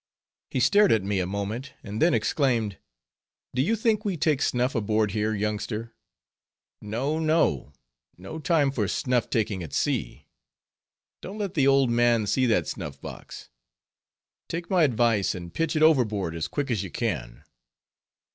He 0.49 0.59
stared 0.59 0.91
at 0.91 1.03
me 1.03 1.19
a 1.19 1.27
moment, 1.27 1.73
and 1.83 2.01
then 2.01 2.11
exclaimed, 2.15 2.79
"Do 3.53 3.61
you 3.61 3.75
think 3.75 4.03
we 4.03 4.17
take 4.17 4.41
snuff 4.41 4.73
aboard 4.73 5.11
here, 5.11 5.31
youngster? 5.35 5.93
no, 6.81 7.19
no, 7.19 7.71
no 8.17 8.39
time 8.39 8.71
for 8.71 8.87
snuff 8.87 9.29
taking 9.29 9.61
at 9.61 9.73
sea; 9.73 10.25
don't 11.21 11.37
let 11.37 11.53
the 11.53 11.67
'old 11.67 11.91
man' 11.91 12.25
see 12.25 12.47
that 12.47 12.67
snuff 12.67 12.99
box; 12.99 13.51
take 14.49 14.71
my 14.71 14.81
advice 14.85 15.35
and 15.35 15.53
pitch 15.53 15.75
it 15.75 15.83
overboard 15.83 16.33
as 16.33 16.47
quick 16.47 16.71
as 16.71 16.81
you 16.83 16.89
can." 16.89 17.43